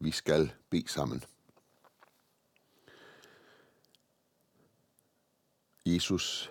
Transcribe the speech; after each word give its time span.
vi 0.00 0.10
skal 0.10 0.52
bede 0.70 0.88
sammen. 0.88 1.24
Jesus, 5.86 6.50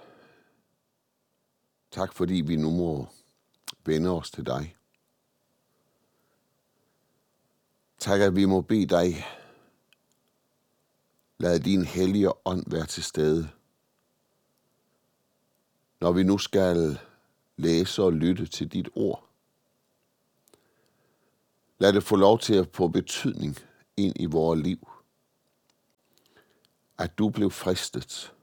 tak 1.91 2.13
fordi 2.13 2.33
vi 2.33 2.55
nu 2.55 2.69
må 2.69 3.07
vende 3.85 4.09
os 4.09 4.31
til 4.31 4.45
dig. 4.45 4.75
Tak, 7.99 8.21
at 8.21 8.35
vi 8.35 8.45
må 8.45 8.61
bede 8.61 8.85
dig, 8.85 9.25
lad 11.37 11.59
din 11.59 11.85
hellige 11.85 12.47
ånd 12.47 12.63
være 12.71 12.85
til 12.85 13.03
stede, 13.03 13.49
når 15.99 16.11
vi 16.11 16.23
nu 16.23 16.37
skal 16.37 16.99
læse 17.57 18.03
og 18.03 18.13
lytte 18.13 18.45
til 18.45 18.71
dit 18.71 18.89
ord. 18.95 19.28
Lad 21.79 21.93
det 21.93 22.03
få 22.03 22.15
lov 22.15 22.39
til 22.39 22.53
at 22.53 22.69
få 22.73 22.87
betydning 22.87 23.57
ind 23.97 24.13
i 24.19 24.25
vores 24.25 24.61
liv. 24.61 24.87
At 26.97 27.17
du 27.17 27.29
blev 27.29 27.51
fristet. 27.51 28.33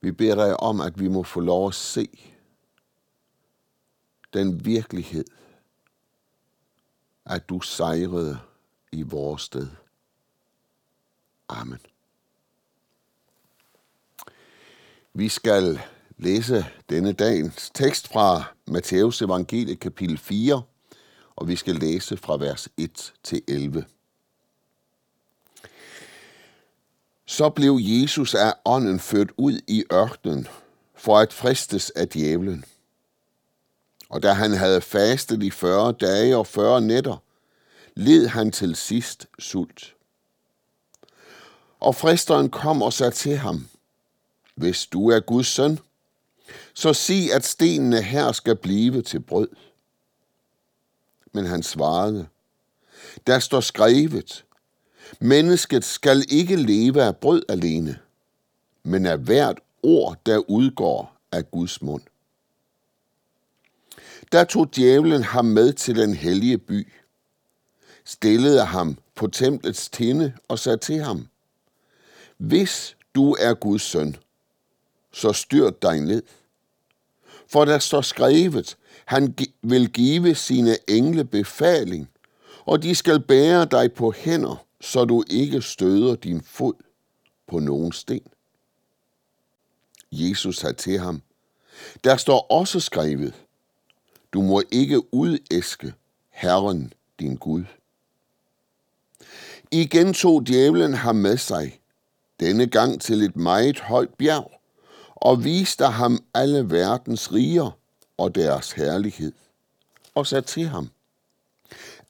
Vi 0.00 0.12
beder 0.12 0.34
dig 0.34 0.60
om, 0.60 0.80
at 0.80 1.00
vi 1.00 1.08
må 1.08 1.22
få 1.22 1.40
lov 1.40 1.68
at 1.68 1.74
se 1.74 2.34
den 4.32 4.64
virkelighed, 4.64 5.24
at 7.24 7.48
du 7.48 7.60
sejrede 7.60 8.38
i 8.92 9.02
vores 9.02 9.42
sted. 9.42 9.68
Amen. 11.48 11.80
Vi 15.12 15.28
skal 15.28 15.80
læse 16.18 16.66
denne 16.90 17.12
dagens 17.12 17.70
tekst 17.74 18.08
fra 18.08 18.44
Matteus 18.66 19.22
evangelie 19.22 19.76
kapitel 19.76 20.18
4, 20.18 20.62
og 21.36 21.48
vi 21.48 21.56
skal 21.56 21.74
læse 21.74 22.16
fra 22.16 22.36
vers 22.36 22.68
1 22.76 23.12
til 23.22 23.42
11. 23.48 23.84
Så 27.26 27.48
blev 27.48 27.78
Jesus 27.80 28.34
af 28.34 28.54
ånden 28.64 29.00
ført 29.00 29.30
ud 29.36 29.60
i 29.66 29.84
ørkenen 29.92 30.48
for 30.94 31.18
at 31.18 31.32
fristes 31.32 31.90
af 31.90 32.08
djævlen. 32.08 32.64
Og 34.08 34.22
da 34.22 34.32
han 34.32 34.52
havde 34.52 34.80
fastet 34.80 35.42
i 35.42 35.50
40 35.50 35.92
dage 35.92 36.36
og 36.36 36.46
40 36.46 36.80
nætter, 36.80 37.16
led 37.94 38.26
han 38.26 38.52
til 38.52 38.76
sidst 38.76 39.26
sult. 39.38 39.94
Og 41.80 41.94
fristeren 41.94 42.50
kom 42.50 42.82
og 42.82 42.92
sagde 42.92 43.12
til 43.12 43.36
ham, 43.36 43.68
Hvis 44.54 44.86
du 44.86 45.10
er 45.10 45.20
Guds 45.20 45.46
søn, 45.46 45.78
så 46.74 46.92
sig, 46.92 47.32
at 47.32 47.44
stenene 47.44 48.02
her 48.02 48.32
skal 48.32 48.56
blive 48.56 49.02
til 49.02 49.20
brød. 49.20 49.48
Men 51.32 51.46
han 51.46 51.62
svarede, 51.62 52.26
der 53.26 53.38
står 53.38 53.60
skrevet, 53.60 54.44
mennesket 55.20 55.84
skal 55.84 56.24
ikke 56.28 56.56
leve 56.56 57.02
af 57.02 57.16
brød 57.16 57.42
alene, 57.48 57.98
men 58.82 59.06
af 59.06 59.18
hvert 59.18 59.60
ord, 59.82 60.16
der 60.26 60.50
udgår 60.50 61.16
af 61.32 61.50
Guds 61.50 61.82
mund. 61.82 62.02
Der 64.32 64.44
tog 64.44 64.76
djævlen 64.76 65.22
ham 65.22 65.44
med 65.44 65.72
til 65.72 65.96
den 65.96 66.14
hellige 66.14 66.58
by, 66.58 66.92
stillede 68.04 68.64
ham 68.64 68.98
på 69.14 69.26
templets 69.26 69.88
tinde 69.88 70.32
og 70.48 70.58
sagde 70.58 70.78
til 70.78 71.02
ham, 71.02 71.28
Hvis 72.36 72.96
du 73.14 73.32
er 73.32 73.54
Guds 73.54 73.82
søn, 73.82 74.16
så 75.16 75.32
styrt 75.32 75.82
dig 75.82 76.00
ned. 76.00 76.22
For 77.48 77.64
der 77.64 77.78
står 77.78 78.00
skrevet, 78.00 78.76
han 79.04 79.34
vil 79.62 79.92
give 79.92 80.34
sine 80.34 80.76
engle 80.88 81.24
befaling, 81.24 82.10
og 82.64 82.82
de 82.82 82.94
skal 82.94 83.20
bære 83.20 83.64
dig 83.64 83.92
på 83.92 84.12
hænder, 84.12 84.64
så 84.80 85.04
du 85.04 85.24
ikke 85.30 85.62
støder 85.62 86.14
din 86.14 86.42
fod 86.42 86.74
på 87.48 87.58
nogen 87.58 87.92
sten. 87.92 88.26
Jesus 90.12 90.56
sagde 90.56 90.76
til 90.76 90.98
ham, 90.98 91.22
der 92.04 92.16
står 92.16 92.46
også 92.50 92.80
skrevet, 92.80 93.34
du 94.32 94.42
må 94.42 94.62
ikke 94.70 95.14
udæske 95.14 95.94
Herren 96.30 96.92
din 97.20 97.36
Gud. 97.36 97.64
Igen 99.70 100.14
tog 100.14 100.46
djævlen 100.46 100.94
ham 100.94 101.16
med 101.16 101.36
sig, 101.36 101.80
denne 102.40 102.66
gang 102.66 103.00
til 103.00 103.22
et 103.22 103.36
meget 103.36 103.80
højt 103.80 104.14
bjerg, 104.18 104.56
og 105.16 105.44
viste 105.44 105.86
ham 105.86 106.24
alle 106.34 106.70
verdens 106.70 107.32
riger 107.32 107.78
og 108.16 108.34
deres 108.34 108.72
herlighed, 108.72 109.32
og 110.14 110.26
sagde 110.26 110.46
til 110.46 110.68
ham, 110.68 110.90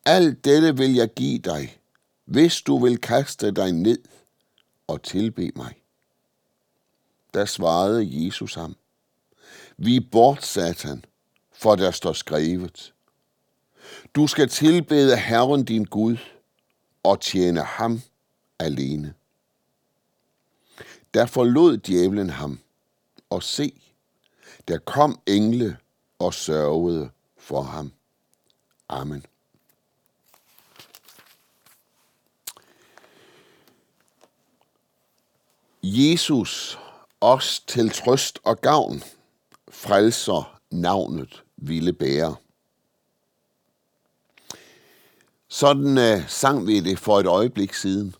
Alt 0.04 0.44
dette 0.44 0.76
vil 0.76 0.94
jeg 0.94 1.14
give 1.14 1.38
dig, 1.38 1.78
hvis 2.24 2.62
du 2.62 2.78
vil 2.78 2.98
kaste 2.98 3.50
dig 3.50 3.72
ned 3.72 3.98
og 4.86 5.02
tilbe 5.02 5.50
mig. 5.56 5.74
Der 7.34 7.44
svarede 7.44 8.24
Jesus 8.24 8.54
ham, 8.54 8.76
Vi 9.76 10.00
bort, 10.00 10.44
Satan, 10.44 11.04
for 11.52 11.76
der 11.76 11.90
står 11.90 12.12
skrevet, 12.12 12.92
Du 14.14 14.26
skal 14.26 14.48
tilbede 14.48 15.16
Herren 15.16 15.64
din 15.64 15.84
Gud 15.84 16.16
og 17.02 17.20
tjene 17.20 17.60
ham 17.60 18.00
alene. 18.58 19.14
Der 21.14 21.26
forlod 21.26 21.76
djævlen 21.76 22.30
ham, 22.30 22.58
og 23.31 23.42
se, 23.42 23.82
der 24.69 24.78
kom 24.78 25.20
engle 25.26 25.78
og 26.19 26.34
sørgede 26.34 27.10
for 27.38 27.62
ham. 27.62 27.92
Amen. 28.88 29.25
Jesus, 35.82 36.78
os 37.20 37.60
til 37.60 37.91
trøst 37.91 38.38
og 38.44 38.60
gavn, 38.60 39.03
frelser 39.69 40.60
navnet 40.70 41.44
ville 41.56 41.92
bære. 41.92 42.36
Sådan 45.48 45.98
øh, 45.98 46.28
sang 46.28 46.66
vi 46.66 46.81
det 46.81 46.98
for 46.98 47.20
et 47.20 47.26
øjeblik 47.26 47.75
siden. 47.75 48.15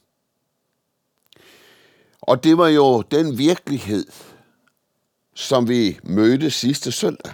Og 2.21 2.45
det 2.45 2.59
var 2.59 2.69
jo 2.69 3.03
den 3.03 3.39
virkelighed, 3.39 4.07
som 5.37 5.69
vi 5.69 5.99
mødte 6.03 6.51
sidste 6.51 6.93
søndag. 6.93 7.33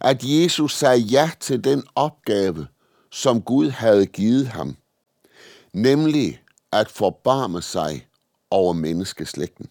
At 0.00 0.24
Jesus 0.24 0.76
sagde 0.76 0.98
ja 0.98 1.30
til 1.40 1.64
den 1.64 1.84
opgave, 1.94 2.66
som 3.10 3.42
Gud 3.42 3.70
havde 3.70 4.06
givet 4.06 4.48
ham, 4.48 4.76
nemlig 5.72 6.42
at 6.72 6.90
forbarme 6.90 7.62
sig 7.62 8.06
over 8.50 8.72
menneskeslægten. 8.72 9.68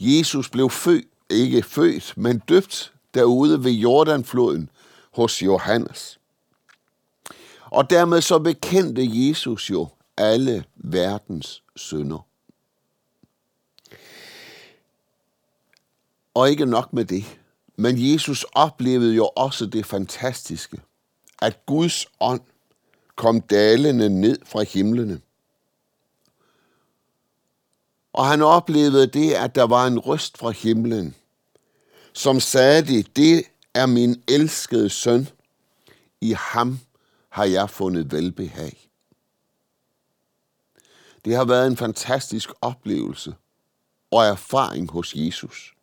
Jesus 0.00 0.50
blev 0.50 0.70
født, 0.70 1.04
ikke 1.30 1.62
født, 1.62 2.14
men 2.16 2.38
døbt 2.38 2.92
derude 3.14 3.64
ved 3.64 3.72
Jordanfloden 3.72 4.70
hos 5.12 5.42
Johannes. 5.42 6.18
Og 7.64 7.90
dermed 7.90 8.20
så 8.20 8.38
bekendte 8.38 9.02
Jesus 9.10 9.70
jo 9.70 9.88
alle 10.16 10.64
verdens 10.76 11.62
synder. 11.76 12.26
Og 16.34 16.50
ikke 16.50 16.66
nok 16.66 16.92
med 16.92 17.04
det, 17.04 17.38
men 17.76 18.12
Jesus 18.12 18.44
oplevede 18.52 19.14
jo 19.14 19.30
også 19.36 19.66
det 19.66 19.86
fantastiske, 19.86 20.80
at 21.42 21.66
Guds 21.66 22.06
ånd 22.20 22.40
kom 23.16 23.40
dalende 23.40 24.08
ned 24.08 24.38
fra 24.46 24.62
himlene. 24.62 25.20
Og 28.12 28.26
han 28.26 28.42
oplevede 28.42 29.06
det, 29.06 29.32
at 29.32 29.54
der 29.54 29.62
var 29.62 29.86
en 29.86 29.98
røst 29.98 30.38
fra 30.38 30.50
himlen, 30.50 31.14
som 32.12 32.40
sagde 32.40 32.82
det, 32.82 33.16
det 33.16 33.44
er 33.74 33.86
min 33.86 34.22
elskede 34.28 34.90
søn, 34.90 35.28
i 36.20 36.32
ham 36.38 36.78
har 37.28 37.44
jeg 37.44 37.70
fundet 37.70 38.12
velbehag. 38.12 38.90
Det 41.24 41.36
har 41.36 41.44
været 41.44 41.66
en 41.66 41.76
fantastisk 41.76 42.50
oplevelse 42.60 43.34
og 44.10 44.24
erfaring 44.24 44.90
hos 44.90 45.14
Jesus. 45.14 45.74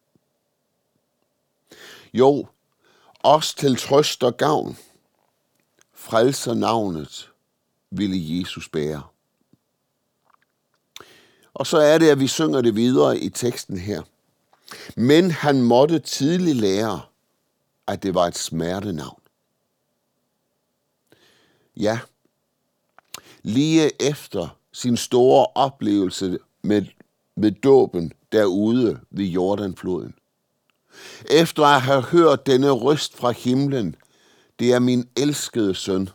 Jo, 2.14 2.48
os 3.20 3.54
til 3.54 3.76
trøst 3.76 4.24
og 4.24 4.38
gavn, 4.38 4.78
frelser 5.94 6.54
navnet, 6.54 7.30
ville 7.92 8.40
Jesus 8.40 8.70
bære. 8.70 9.04
Og 11.54 11.68
så 11.68 11.78
er 11.78 11.98
det, 11.98 12.10
at 12.10 12.20
vi 12.20 12.28
synger 12.28 12.62
det 12.62 12.76
videre 12.76 13.20
i 13.20 13.30
teksten 13.30 13.78
her. 13.78 14.02
Men 14.96 15.32
han 15.32 15.62
måtte 15.62 16.00
tidligt 16.00 16.58
lære, 16.58 17.02
at 17.88 18.04
det 18.04 18.14
var 18.14 18.28
et 18.28 18.38
smertenavn. 18.38 19.22
Ja, 21.78 22.00
lige 23.44 24.10
efter 24.10 24.58
sin 24.72 24.98
store 24.98 25.48
oplevelse 25.56 26.40
med, 26.62 26.86
med 27.36 27.52
dåben 27.52 28.14
derude 28.32 29.00
ved 29.10 29.26
Jordanfloden, 29.26 30.14
efter 31.30 31.64
at 31.64 31.82
have 31.82 32.02
hørt 32.02 32.46
denne 32.46 32.70
røst 32.70 33.18
fra 33.18 33.32
himlen, 33.32 33.96
Det 34.60 34.74
er 34.74 34.80
min 34.80 35.10
elskede 35.18 35.76
søn. 35.76 36.10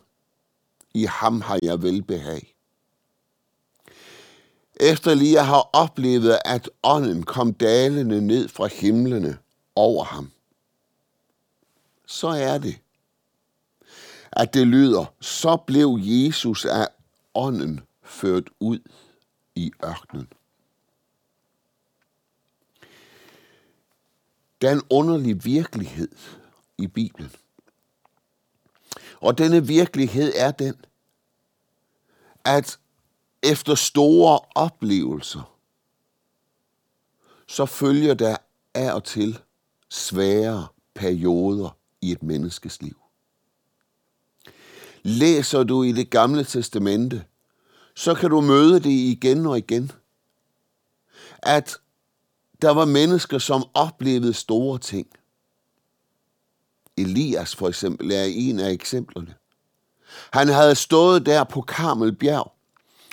I 0.95 1.05
ham 1.05 1.41
har 1.41 1.59
jeg 1.63 1.83
velbehag. 1.83 2.55
Efter 4.81 5.15
lige 5.15 5.39
at 5.39 5.47
have 5.47 5.75
oplevet, 5.75 6.39
at 6.45 6.71
ånden 6.83 7.23
kom 7.23 7.55
dalende 7.55 8.21
ned 8.21 8.49
fra 8.49 8.67
himlene 8.67 9.39
over 9.75 10.05
ham, 10.05 10.31
så 12.07 12.29
er 12.29 12.59
det, 12.59 12.77
at 14.33 14.55
det 14.55 14.67
lyder, 14.67 15.05
så 15.21 15.57
blev 15.57 15.99
Jesus 16.01 16.65
af 16.65 16.89
ånden 17.35 17.81
ført 18.05 18.45
ud 18.61 18.79
i 19.55 19.73
ørkenen. 19.85 20.29
Der 24.61 24.69
er 24.69 24.73
en 24.73 24.83
underlig 24.91 25.45
virkelighed 25.45 26.09
i 26.79 26.87
Bibelen. 26.87 27.33
Og 29.21 29.39
denne 29.39 29.67
virkelighed 29.67 30.33
er 30.37 30.51
den, 30.51 30.75
at 32.45 32.79
efter 33.43 33.75
store 33.75 34.39
oplevelser, 34.55 35.57
så 37.47 37.67
følger 37.67 38.15
der 38.15 38.37
af 38.75 38.93
og 38.93 39.05
til 39.05 39.39
svære 39.89 40.67
perioder 40.95 41.77
i 42.01 42.13
et 42.13 42.23
menneskes 42.23 42.83
liv. 42.83 42.97
Læser 45.03 45.63
du 45.63 45.83
i 45.83 45.93
det 45.93 46.11
gamle 46.11 46.45
testamente, 46.45 47.25
så 47.95 48.15
kan 48.15 48.31
du 48.31 48.41
møde 48.41 48.81
det 48.81 48.91
igen 48.91 49.47
og 49.47 49.59
igen, 49.59 49.93
at 51.39 51.79
der 52.63 52.71
var 52.71 52.85
mennesker, 52.85 53.39
som 53.39 53.65
oplevede 53.75 54.35
store 54.35 54.79
ting. 54.79 55.07
Elias 56.97 57.57
for 57.57 57.69
eksempel 57.69 58.11
er 58.11 58.25
en 58.25 58.61
af 58.61 58.71
eksemplerne. 58.71 59.35
Han 60.33 60.49
havde 60.49 60.75
stået 60.75 61.27
der 61.27 61.45
på 61.45 61.61
Karmelbjerg, 61.61 62.53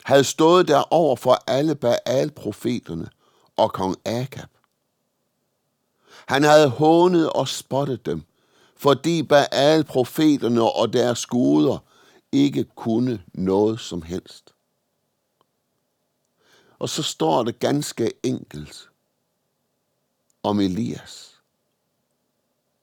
havde 0.04 0.24
stået 0.24 0.68
der 0.68 0.94
over 0.94 1.16
for 1.16 1.44
alle 1.48 1.76
Baal-profeterne 1.76 3.10
og 3.56 3.74
kong 3.74 3.96
Akab. 4.06 4.50
Han 6.28 6.44
havde 6.44 6.70
hånet 6.70 7.30
og 7.30 7.48
spottet 7.48 8.06
dem, 8.06 8.24
fordi 8.78 9.24
Baal-profeterne 9.24 10.62
og 10.62 10.94
deres 10.94 11.26
guder 11.26 11.78
ikke 12.32 12.64
kunne 12.64 13.24
noget 13.34 13.80
som 13.80 14.02
helst. 14.02 14.54
Og 16.80 16.90
så 16.90 17.04
står 17.04 17.44
det 17.44 17.60
ganske 17.60 18.12
enkelt 18.24 18.90
om 20.44 20.60
Elias, 20.60 21.42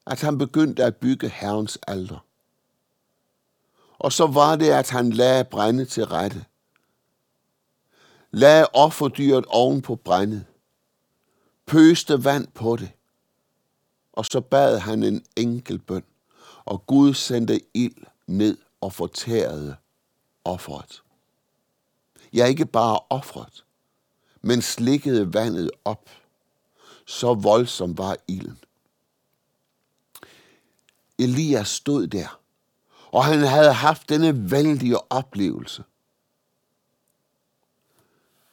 at 0.06 0.20
han 0.20 0.38
begyndte 0.38 0.84
at 0.84 0.96
bygge 0.96 1.28
Herrens 1.28 1.78
alter. 1.86 2.26
Og 3.98 4.12
så 4.12 4.26
var 4.26 4.56
det, 4.56 4.70
at 4.70 4.90
han 4.90 5.10
lagde 5.10 5.44
brænde 5.44 5.84
til 5.84 6.06
rette. 6.06 6.44
Lagde 8.30 8.66
offerdyret 8.66 9.44
oven 9.48 9.82
på 9.82 9.96
brændet. 9.96 10.46
Pøste 11.66 12.24
vand 12.24 12.46
på 12.46 12.76
det. 12.76 12.90
Og 14.12 14.24
så 14.24 14.40
bad 14.40 14.78
han 14.78 15.02
en 15.02 15.24
enkel 15.36 15.78
bøn, 15.78 16.04
og 16.64 16.86
Gud 16.86 17.14
sendte 17.14 17.60
ild 17.74 18.04
ned 18.26 18.58
og 18.80 18.92
fortærede 18.92 19.76
offeret. 20.44 21.02
Ja, 22.32 22.46
ikke 22.46 22.66
bare 22.66 23.00
offeret, 23.10 23.64
men 24.42 24.62
slikkede 24.62 25.34
vandet 25.34 25.70
op. 25.84 26.10
Så 27.10 27.34
voldsom 27.34 27.98
var 27.98 28.16
ilden. 28.28 28.58
Elias 31.18 31.68
stod 31.68 32.06
der, 32.06 32.40
og 33.10 33.24
han 33.24 33.38
havde 33.40 33.72
haft 33.72 34.08
denne 34.08 34.50
vældige 34.50 35.12
oplevelse. 35.12 35.84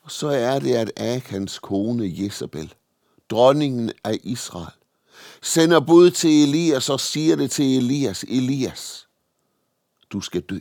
Og 0.02 0.12
så 0.12 0.28
er 0.28 0.60
det, 0.60 0.76
at 0.76 1.00
Akans 1.00 1.60
kone 1.60 2.24
Jezebel, 2.24 2.74
dronningen 3.30 3.92
af 4.04 4.20
Israel, 4.24 4.74
sender 5.42 5.80
bud 5.80 6.12
til 6.12 6.44
Elias 6.44 6.90
og 6.90 7.00
siger 7.00 7.36
det 7.36 7.52
til 7.52 7.78
Elias, 7.78 8.24
Elias, 8.24 9.08
du 10.10 10.22
skal 10.22 10.42
dø. 10.42 10.60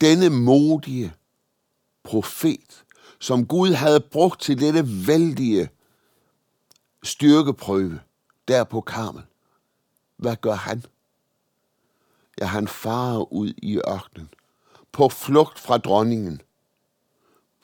Denne 0.00 0.30
modige 0.30 1.14
profet, 2.04 2.85
som 3.20 3.46
Gud 3.46 3.72
havde 3.72 4.00
brugt 4.00 4.40
til 4.40 4.60
dette 4.60 5.06
vældige 5.06 5.68
styrkeprøve 7.02 8.00
der 8.48 8.64
på 8.64 8.80
Karmel, 8.80 9.22
hvad 10.16 10.36
gør 10.36 10.54
han? 10.54 10.84
Ja, 12.40 12.46
han 12.46 12.68
farer 12.68 13.32
ud 13.32 13.52
i 13.56 13.76
ørkenen, 13.76 14.28
på 14.92 15.08
flugt 15.08 15.58
fra 15.58 15.78
dronningen, 15.78 16.40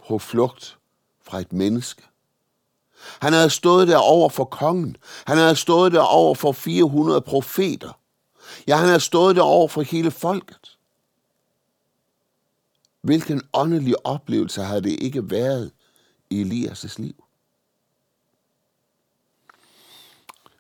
på 0.09 0.19
flugt 0.19 0.79
fra 1.23 1.41
et 1.41 1.53
menneske. 1.53 2.03
Han 3.21 3.33
havde 3.33 3.51
stået 3.51 3.89
der 3.89 3.97
over 3.99 4.29
for 4.29 4.45
kongen. 4.45 4.97
Han 5.27 5.39
havde 5.39 5.57
stået 5.57 5.93
der 5.93 6.01
over 6.01 6.35
for 6.35 6.53
400 6.53 7.21
profeter. 7.21 7.99
Ja, 8.67 8.77
han 8.77 8.87
havde 8.87 9.01
stået 9.01 9.37
der 9.37 9.43
over 9.43 9.69
for 9.69 9.83
hele 9.83 10.11
folket. 10.11 10.72
Hvilken 13.03 13.43
åndelig 13.53 14.07
oplevelse 14.07 14.63
havde 14.63 14.83
det 14.83 15.03
ikke 15.03 15.31
været 15.31 15.73
i 16.31 16.43
Elias' 16.43 16.95
liv? 16.99 17.25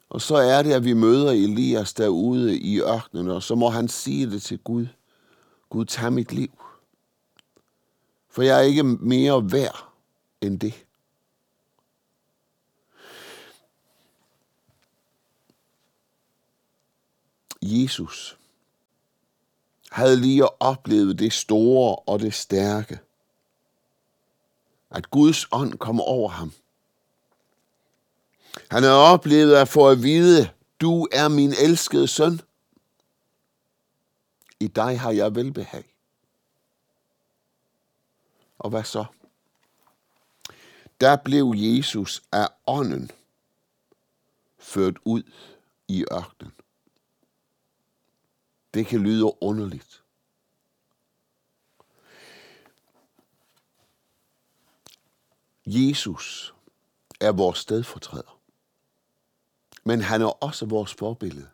Og 0.08 0.20
så 0.20 0.34
er 0.34 0.62
det, 0.62 0.72
at 0.72 0.84
vi 0.84 0.92
møder 0.92 1.30
Elias 1.30 1.94
derude 1.94 2.58
i 2.58 2.80
ørkenen, 2.80 3.28
og 3.28 3.42
så 3.42 3.54
må 3.54 3.68
han 3.68 3.88
sige 3.88 4.30
det 4.30 4.42
til 4.42 4.58
Gud. 4.58 4.86
Gud, 5.70 5.84
tag 5.84 6.12
mit 6.12 6.32
liv. 6.32 6.50
For 8.28 8.42
jeg 8.42 8.58
er 8.58 8.62
ikke 8.62 8.82
mere 8.82 9.52
værd 9.52 9.88
end 10.40 10.60
det. 10.60 10.86
Jesus 17.62 18.38
havde 19.92 20.16
lige 20.16 20.62
oplevet 20.62 21.18
det 21.18 21.32
store 21.32 21.96
og 21.96 22.20
det 22.20 22.34
stærke. 22.34 22.98
At 24.90 25.10
Guds 25.10 25.46
ånd 25.52 25.78
kom 25.78 26.00
over 26.00 26.28
ham. 26.28 26.52
Han 28.70 28.82
havde 28.82 29.12
oplevet 29.12 29.54
at 29.54 29.68
få 29.68 29.88
at 29.88 30.02
vide, 30.02 30.50
du 30.80 31.08
er 31.12 31.28
min 31.28 31.52
elskede 31.52 32.08
søn. 32.08 32.40
I 34.61 34.66
dig 34.66 35.00
har 35.00 35.11
jeg 35.11 35.34
velbehag. 35.34 35.84
Og 38.58 38.70
hvad 38.70 38.84
så? 38.84 39.04
Der 41.00 41.16
blev 41.16 41.52
Jesus 41.56 42.22
af 42.32 42.49
ånden 42.66 43.11
ført 44.58 44.94
ud 45.04 45.22
i 45.88 46.04
ørkenen. 46.12 46.52
Det 48.75 48.87
kan 48.87 49.00
lyde 49.00 49.43
underligt. 49.43 50.02
Jesus 55.67 56.55
er 57.21 57.33
vores 57.33 57.59
stedfortræder. 57.59 58.38
Men 59.85 60.00
han 60.00 60.23
er 60.23 60.45
også 60.45 60.67
vores 60.67 60.95
forbillede. 60.95 61.49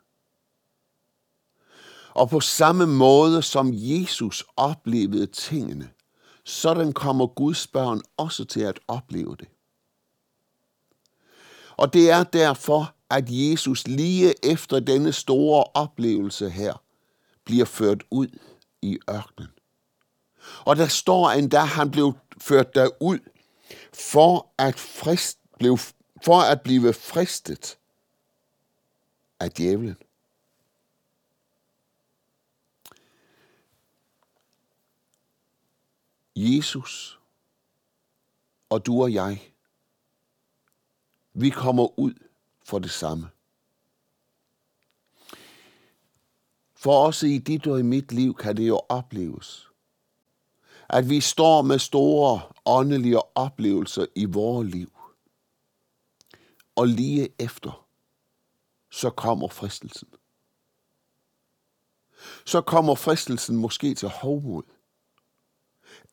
Og 2.13 2.29
på 2.29 2.39
samme 2.39 2.85
måde 2.87 3.41
som 3.41 3.69
Jesus 3.73 4.45
oplevede 4.55 5.25
tingene, 5.25 5.89
sådan 6.43 6.93
kommer 6.93 7.27
Guds 7.27 7.67
børn 7.67 8.01
også 8.17 8.45
til 8.45 8.61
at 8.61 8.79
opleve 8.87 9.35
det. 9.35 9.47
Og 11.77 11.93
det 11.93 12.09
er 12.09 12.23
derfor, 12.23 12.95
at 13.09 13.25
Jesus 13.29 13.87
lige 13.87 14.45
efter 14.45 14.79
denne 14.79 15.13
store 15.13 15.63
oplevelse 15.63 16.49
her, 16.49 16.81
bliver 17.49 17.65
ført 17.65 18.03
ud 18.11 18.27
i 18.81 18.99
ørkenen. 19.09 19.49
Og 20.65 20.75
der 20.75 20.87
står 20.87 21.29
endda, 21.29 21.57
at 21.57 21.67
han 21.67 21.91
blev 21.91 22.13
ført 22.37 22.75
derud 22.75 23.19
for 23.93 24.53
at, 24.57 24.79
frist, 24.79 25.39
blev, 25.59 25.77
for 26.23 26.39
at 26.41 26.61
blive 26.61 26.93
fristet 26.93 27.77
af 29.39 29.51
djævlen. 29.51 29.97
Jesus 36.35 37.19
og 38.69 38.85
du 38.85 39.01
og 39.01 39.13
jeg, 39.13 39.53
vi 41.33 41.49
kommer 41.49 41.99
ud 41.99 42.13
for 42.63 42.79
det 42.79 42.91
samme. 42.91 43.29
For 46.79 47.05
også 47.05 47.25
i 47.27 47.37
dit 47.37 47.67
og 47.67 47.79
i 47.79 47.81
mit 47.81 48.11
liv 48.11 48.35
kan 48.35 48.57
det 48.57 48.67
jo 48.67 48.81
opleves, 48.89 49.69
at 50.89 51.09
vi 51.09 51.21
står 51.21 51.61
med 51.61 51.79
store 51.79 52.41
åndelige 52.65 53.37
oplevelser 53.37 54.05
i 54.15 54.25
vores 54.25 54.71
liv. 54.71 54.91
Og 56.75 56.87
lige 56.87 57.29
efter, 57.39 57.87
så 58.91 59.09
kommer 59.09 59.47
fristelsen. 59.47 60.07
så 62.45 62.61
kommer 62.61 62.95
fristelsen 62.95 63.55
måske 63.55 63.95
til 63.95 64.09
hovmod. 64.09 64.63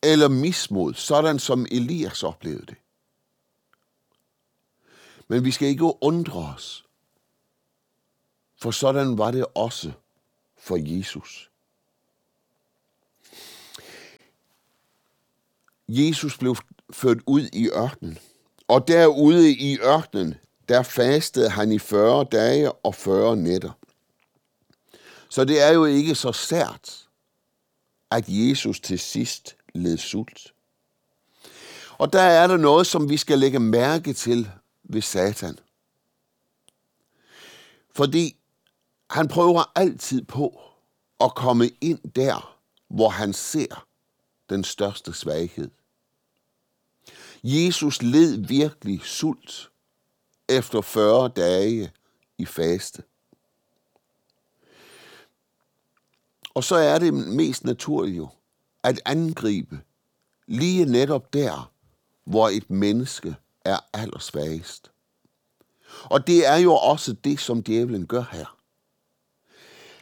Eller 0.03 0.27
mismod, 0.27 0.93
sådan 0.93 1.39
som 1.39 1.65
Elias 1.71 2.23
oplevede 2.23 2.65
det. 2.65 2.77
Men 5.27 5.43
vi 5.43 5.51
skal 5.51 5.67
ikke 5.67 6.03
undre 6.03 6.53
os, 6.55 6.85
for 8.61 8.71
sådan 8.71 9.17
var 9.17 9.31
det 9.31 9.45
også 9.55 9.91
for 10.67 10.77
Jesus. 10.79 11.51
Jesus 15.87 16.37
blev 16.37 16.55
ført 16.93 17.17
ud 17.25 17.49
i 17.53 17.69
ørkenen, 17.69 18.19
og 18.67 18.87
derude 18.87 19.51
i 19.51 19.79
ørkenen, 19.79 20.35
der 20.69 20.83
fastede 20.83 21.49
han 21.49 21.71
i 21.71 21.79
40 21.79 22.23
dage 22.31 22.71
og 22.71 22.95
40 22.95 23.37
nætter. 23.37 23.71
Så 25.29 25.45
det 25.45 25.61
er 25.61 25.73
jo 25.73 25.85
ikke 25.85 26.15
så 26.15 26.31
sært, 26.31 27.07
at 28.11 28.25
Jesus 28.27 28.79
til 28.79 28.99
sidst 28.99 29.55
led 29.73 29.97
sult. 29.97 30.53
Og 31.97 32.13
der 32.13 32.21
er 32.21 32.47
der 32.47 32.57
noget, 32.57 32.87
som 32.87 33.09
vi 33.09 33.17
skal 33.17 33.39
lægge 33.39 33.59
mærke 33.59 34.13
til 34.13 34.49
ved 34.83 35.01
Satan. 35.01 35.59
Fordi 37.95 38.36
han 39.09 39.27
prøver 39.27 39.71
altid 39.75 40.23
på 40.23 40.61
at 41.19 41.35
komme 41.35 41.69
ind 41.81 42.11
der, 42.11 42.57
hvor 42.87 43.09
han 43.09 43.33
ser 43.33 43.87
den 44.49 44.63
største 44.63 45.13
svaghed. 45.13 45.69
Jesus 47.43 48.01
led 48.01 48.47
virkelig 48.47 49.01
sult 49.01 49.69
efter 50.49 50.81
40 50.81 51.29
dage 51.29 51.91
i 52.37 52.45
faste. 52.45 53.03
Og 56.53 56.63
så 56.63 56.75
er 56.75 56.99
det 56.99 57.13
mest 57.13 57.63
naturligt 57.63 58.17
jo 58.17 58.29
at 58.83 59.01
angribe 59.05 59.79
lige 60.47 60.85
netop 60.85 61.33
der, 61.33 61.71
hvor 62.23 62.49
et 62.49 62.69
menneske 62.69 63.35
er 63.65 63.79
allersvagest. 63.93 64.91
Og 66.03 66.27
det 66.27 66.47
er 66.47 66.55
jo 66.55 66.73
også 66.73 67.13
det, 67.13 67.39
som 67.39 67.63
djævlen 67.63 68.07
gør 68.07 68.23
her. 68.31 68.56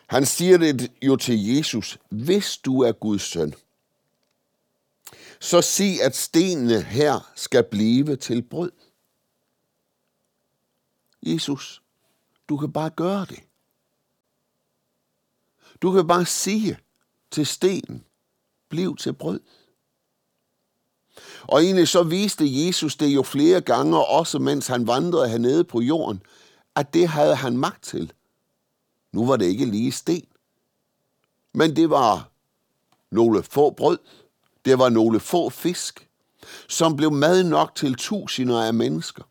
Han 0.08 0.26
siger 0.26 0.58
det 0.58 0.92
jo 1.02 1.16
til 1.16 1.46
Jesus, 1.46 2.00
hvis 2.10 2.58
du 2.58 2.82
er 2.82 2.92
Guds 2.92 3.22
søn, 3.22 3.54
så 5.40 5.62
sig, 5.62 6.02
at 6.02 6.16
stenene 6.16 6.82
her 6.82 7.32
skal 7.36 7.64
blive 7.64 8.16
til 8.16 8.42
brød. 8.42 8.72
Jesus, 11.24 11.82
du 12.50 12.58
kan 12.58 12.72
bare 12.72 12.90
gøre 12.90 13.26
det. 13.30 13.40
Du 15.82 15.92
kan 15.92 16.08
bare 16.08 16.26
sige 16.26 16.78
til 17.32 17.46
stenen, 17.46 18.06
bliv 18.70 18.96
til 18.96 19.14
brød. 19.14 19.40
Og 21.42 21.64
egentlig 21.64 21.88
så 21.88 22.04
viste 22.04 22.66
Jesus 22.66 22.96
det 22.96 23.08
jo 23.08 23.24
flere 23.24 23.62
gange, 23.62 24.06
også 24.06 24.40
mens 24.40 24.68
han 24.68 24.88
vandrede 24.88 25.30
hernede 25.30 25.64
på 25.64 25.82
jorden, 25.82 26.22
at 26.76 26.94
det 26.94 27.08
havde 27.08 27.36
han 27.36 27.58
magt 27.58 27.84
til. 27.84 28.14
Nu 29.16 29.26
var 29.26 29.38
det 29.38 29.46
ikke 29.46 29.66
lige 29.66 29.92
sten, 29.92 30.28
men 31.54 31.76
det 31.76 31.90
var 31.90 32.32
nogle 33.12 33.44
få 33.44 33.72
brød, 33.72 34.00
det 34.66 34.80
var 34.80 34.90
nogle 34.90 35.20
få 35.20 35.50
fisk, 35.50 36.10
som 36.70 36.96
blev 36.96 37.12
mad 37.12 37.44
nok 37.44 37.76
til 37.76 37.96
tusinder 37.96 38.64
af 38.64 38.74
mennesker. 38.74 39.24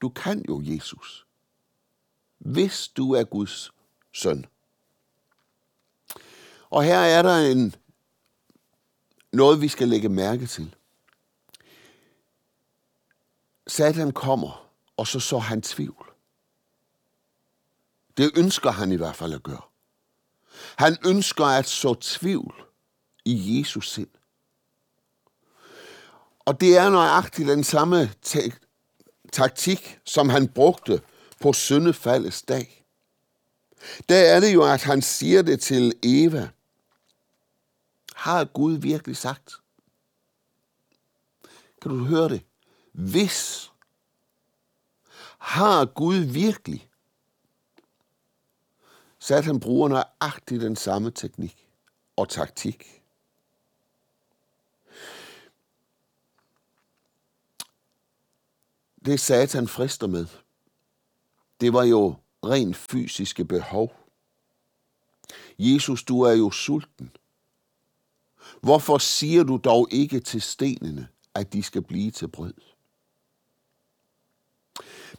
Du 0.00 0.08
kan 0.08 0.44
jo, 0.48 0.62
Jesus, 0.64 1.26
hvis 2.38 2.88
du 2.88 3.12
er 3.12 3.24
Guds 3.24 3.72
søn. 4.12 4.46
Og 6.70 6.84
her 6.84 6.98
er 6.98 7.22
der 7.22 7.36
en, 7.36 7.74
noget, 9.32 9.60
vi 9.60 9.68
skal 9.68 9.88
lægge 9.88 10.08
mærke 10.08 10.46
til. 10.46 10.74
Satan 13.66 14.12
kommer, 14.12 14.70
og 14.96 15.06
så 15.06 15.20
så 15.20 15.38
han 15.38 15.62
tvivl. 15.62 16.07
Det 18.18 18.30
ønsker 18.36 18.70
han 18.70 18.92
i 18.92 18.96
hvert 18.96 19.16
fald 19.16 19.34
at 19.34 19.42
gøre. 19.42 19.62
Han 20.76 20.98
ønsker 21.06 21.44
at 21.44 21.68
så 21.68 21.94
tvivl 21.94 22.54
i 23.24 23.58
Jesus 23.58 23.90
sind. 23.90 24.08
Og 26.38 26.60
det 26.60 26.76
er 26.76 26.90
nøjagtigt 26.90 27.48
den 27.48 27.64
samme 27.64 28.10
taktik, 29.32 29.98
som 30.04 30.28
han 30.28 30.48
brugte 30.48 31.02
på 31.40 31.52
syndefaldets 31.52 32.42
dag. 32.42 32.86
Der 34.08 34.16
er 34.16 34.40
det 34.40 34.54
jo, 34.54 34.72
at 34.72 34.82
han 34.82 35.02
siger 35.02 35.42
det 35.42 35.60
til 35.60 35.92
Eva. 36.02 36.48
Har 38.14 38.44
Gud 38.44 38.72
virkelig 38.72 39.16
sagt? 39.16 39.52
Kan 41.82 41.90
du 41.90 42.04
høre 42.04 42.28
det? 42.28 42.42
Hvis. 42.92 43.70
Har 45.38 45.84
Gud 45.84 46.16
virkelig? 46.16 46.88
Satan 49.28 49.60
bruger 49.60 49.88
nøjagtigt 49.88 50.62
den 50.62 50.76
samme 50.76 51.10
teknik 51.10 51.68
og 52.16 52.28
taktik. 52.28 53.02
Det 59.04 59.20
Satan 59.20 59.68
frister 59.68 60.06
med, 60.06 60.26
det 61.60 61.72
var 61.72 61.84
jo 61.84 62.14
rent 62.44 62.76
fysiske 62.76 63.44
behov. 63.44 63.94
Jesus, 65.58 66.04
du 66.04 66.20
er 66.20 66.32
jo 66.32 66.50
sulten. 66.50 67.16
Hvorfor 68.60 68.98
siger 68.98 69.42
du 69.42 69.60
dog 69.64 69.88
ikke 69.90 70.20
til 70.20 70.42
stenene, 70.42 71.08
at 71.34 71.52
de 71.52 71.62
skal 71.62 71.82
blive 71.82 72.10
til 72.10 72.28
brød? 72.28 72.54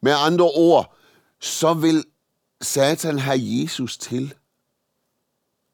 Med 0.02 0.14
andre 0.18 0.46
ord, 0.46 0.96
så 1.40 1.74
vil 1.74 2.06
Satan 2.62 3.20
har 3.20 3.38
Jesus 3.40 3.98
til 3.98 4.36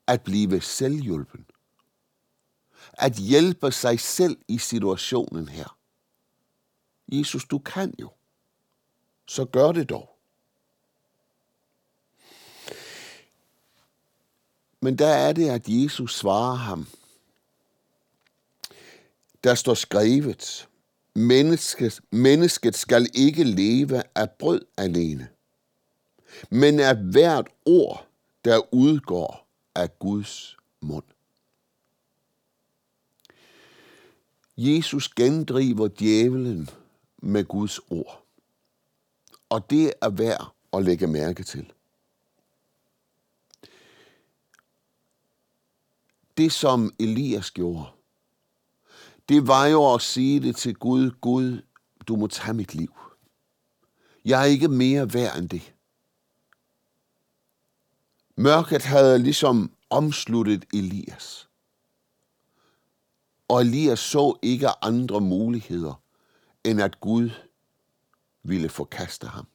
at 0.07 0.21
blive 0.21 0.61
selvhjulpen. 0.61 1.45
At 2.93 3.13
hjælpe 3.13 3.71
sig 3.71 3.99
selv 3.99 4.37
i 4.47 4.57
situationen 4.57 5.49
her. 5.49 5.77
Jesus, 7.07 7.45
du 7.45 7.59
kan 7.59 7.93
jo. 7.99 8.11
Så 9.27 9.45
gør 9.45 9.71
det 9.71 9.89
dog. 9.89 10.15
Men 14.81 14.97
der 14.97 15.07
er 15.07 15.33
det, 15.33 15.49
at 15.49 15.63
Jesus 15.67 16.17
svarer 16.17 16.55
ham. 16.55 16.87
Der 19.43 19.55
står 19.55 19.73
skrevet, 19.73 20.67
mennesket, 21.15 22.01
mennesket 22.11 22.75
skal 22.75 23.09
ikke 23.13 23.43
leve 23.43 24.03
af 24.15 24.31
brød 24.31 24.61
alene, 24.77 25.29
men 26.49 26.79
af 26.79 26.97
hvert 26.97 27.47
ord, 27.65 28.07
der 28.45 28.73
udgår 28.73 29.47
af 29.75 29.99
Guds 29.99 30.57
mund. 30.81 31.03
Jesus 34.57 35.09
gendriver 35.09 35.87
djævelen 35.87 36.69
med 37.17 37.45
Guds 37.45 37.79
ord. 37.79 38.25
Og 39.49 39.69
det 39.69 39.93
er 40.01 40.09
værd 40.09 40.53
at 40.73 40.83
lægge 40.83 41.07
mærke 41.07 41.43
til. 41.43 41.71
Det, 46.37 46.51
som 46.51 46.93
Elias 46.99 47.51
gjorde, 47.51 47.85
det 49.29 49.47
var 49.47 49.65
jo 49.65 49.93
at 49.93 50.01
sige 50.01 50.39
det 50.39 50.55
til 50.55 50.75
Gud, 50.75 51.11
Gud, 51.21 51.61
du 52.07 52.15
må 52.15 52.27
tage 52.27 52.53
mit 52.53 52.75
liv. 52.75 52.93
Jeg 54.25 54.41
er 54.41 54.45
ikke 54.45 54.67
mere 54.67 55.13
værd 55.13 55.37
end 55.37 55.49
det. 55.49 55.74
Mørket 58.35 58.83
havde 58.83 59.19
ligesom 59.19 59.71
omsluttet 59.89 60.65
Elias. 60.73 61.49
Og 63.47 63.61
Elias 63.61 63.99
så 63.99 64.39
ikke 64.41 64.83
andre 64.83 65.21
muligheder, 65.21 66.01
end 66.63 66.81
at 66.81 66.99
Gud 66.99 67.29
ville 68.43 68.69
forkaste 68.69 69.27
ham. 69.27 69.47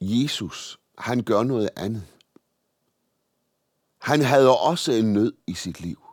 Jesus, 0.00 0.80
han 0.98 1.22
gør 1.22 1.42
noget 1.42 1.70
andet. 1.76 2.06
Han 3.98 4.20
havde 4.20 4.58
også 4.58 4.92
en 4.92 5.12
nød 5.12 5.32
i 5.46 5.54
sit 5.54 5.80
liv. 5.80 6.06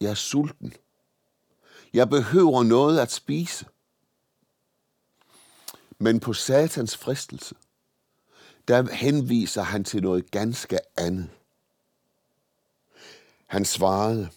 Jeg 0.00 0.10
er 0.10 0.14
sulten. 0.14 0.72
Jeg 1.92 2.08
behøver 2.08 2.62
noget 2.62 2.98
at 2.98 3.12
spise. 3.12 3.66
Men 5.98 6.20
på 6.20 6.32
satans 6.32 6.96
fristelse, 6.96 7.54
der 8.68 8.94
henviser 8.94 9.62
han 9.62 9.84
til 9.84 10.02
noget 10.02 10.30
ganske 10.30 10.78
andet. 10.96 11.30
Han 13.46 13.64
svarede, 13.64 14.30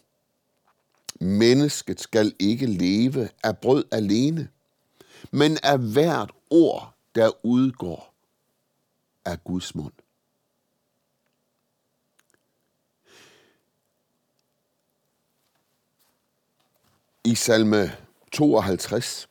mennesket 1.20 2.00
skal 2.00 2.36
ikke 2.40 2.66
leve 2.66 3.30
af 3.44 3.58
brød 3.58 3.86
alene, 3.92 4.50
men 5.32 5.58
af 5.64 5.80
hvert 5.80 6.32
ord, 6.50 6.94
der 7.16 7.46
udgår 7.46 8.14
af 9.26 9.44
Guds 9.44 9.76
mund. 9.76 9.94
I 17.24 17.36
salme 17.36 17.98
52, 18.32 19.30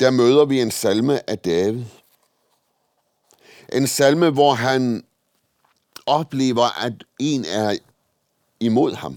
der 0.00 0.10
møder 0.10 0.44
vi 0.44 0.60
en 0.60 0.70
salme 0.70 1.30
af 1.30 1.38
David. 1.38 1.84
En 3.72 3.86
salme, 3.86 4.30
hvor 4.30 4.54
han 4.54 5.04
oplever, 6.06 6.84
at 6.84 6.92
en 7.18 7.44
er 7.44 7.78
imod 8.60 8.94
ham. 8.94 9.16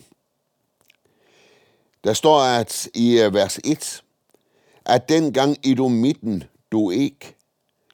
Der 2.04 2.14
står 2.14 2.40
at 2.40 2.90
i 2.94 3.20
øh, 3.20 3.34
vers 3.34 3.60
1, 3.64 4.04
at 4.86 5.10
dengang 5.10 5.58
Edomitten 5.64 6.44
du 6.72 6.92
ikke 6.92 7.36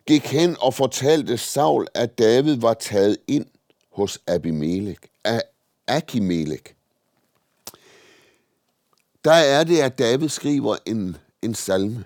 gik 0.05 0.25
hen 0.25 0.57
og 0.59 0.73
fortalte 0.73 1.37
Saul, 1.37 1.87
at 1.93 2.17
David 2.17 2.55
var 2.55 2.73
taget 2.73 3.17
ind 3.27 3.45
hos 3.91 4.19
Abimelech, 4.27 5.01
Akimelech. 5.87 6.63
Der 9.23 9.33
er 9.33 9.63
det, 9.63 9.79
at 9.79 9.99
David 9.99 10.29
skriver 10.29 10.77
en, 10.85 11.17
en 11.41 11.55
salme. 11.55 12.05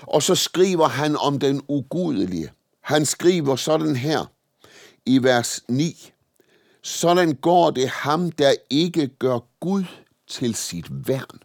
Og 0.00 0.22
så 0.22 0.34
skriver 0.34 0.88
han 0.88 1.16
om 1.16 1.38
den 1.38 1.62
ugudelige. 1.68 2.52
Han 2.86 3.06
skriver 3.06 3.56
sådan 3.56 3.96
her 3.96 4.26
i 5.06 5.22
vers 5.22 5.60
9. 5.68 6.12
Sådan 6.82 7.34
går 7.34 7.70
det 7.70 7.88
ham, 7.88 8.30
der 8.30 8.54
ikke 8.70 9.08
gør 9.08 9.38
Gud 9.60 9.84
til 10.26 10.54
sit 10.54 11.08
værn. 11.08 11.42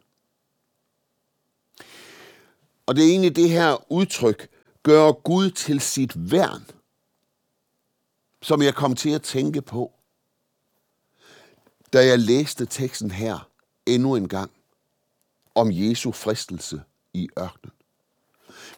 Og 2.86 2.96
det 2.96 3.04
er 3.04 3.10
egentlig 3.10 3.36
det 3.36 3.50
her 3.50 3.92
udtryk, 3.92 4.50
gør 4.84 5.12
Gud 5.12 5.52
til 5.52 5.80
sit 5.80 6.32
værn, 6.32 6.66
som 8.42 8.62
jeg 8.62 8.76
kom 8.76 8.96
til 8.96 9.10
at 9.10 9.22
tænke 9.22 9.62
på, 9.62 9.94
da 11.94 12.06
jeg 12.06 12.20
læste 12.20 12.66
teksten 12.66 13.12
her 13.12 13.50
endnu 13.86 14.16
en 14.16 14.28
gang 14.28 14.52
om 15.56 15.72
Jesu 15.72 16.12
fristelse 16.12 16.82
i 17.14 17.30
ørkenen. 17.40 17.81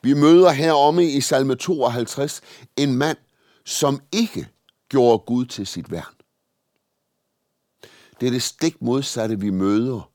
Vi 0.04 0.14
møder 0.14 0.52
heromme 0.52 1.06
i 1.06 1.22
salme 1.22 1.56
52 1.56 2.42
en 2.78 2.96
mand, 2.96 3.18
som 3.66 4.02
ikke 4.12 4.48
gjorde 4.90 5.20
Gud 5.20 5.46
til 5.46 5.68
sit 5.68 5.92
værn. 5.92 6.16
Det 8.20 8.28
er 8.28 8.32
det 8.32 8.42
stik 8.42 8.82
modsatte, 8.82 9.40
vi 9.40 9.50
møder 9.50 10.12